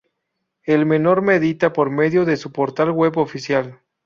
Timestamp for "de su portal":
2.25-2.89